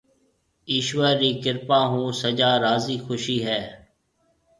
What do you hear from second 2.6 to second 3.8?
راضِي خوشِي هيَ۔